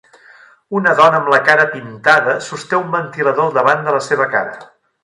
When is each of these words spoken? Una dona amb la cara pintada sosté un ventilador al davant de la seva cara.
Una 0.79 0.93
dona 0.99 1.19
amb 1.23 1.29
la 1.35 1.39
cara 1.49 1.67
pintada 1.75 2.35
sosté 2.49 2.81
un 2.81 2.91
ventilador 2.99 3.47
al 3.49 3.57
davant 3.61 3.89
de 3.91 3.99
la 3.99 4.07
seva 4.13 4.33
cara. 4.37 4.61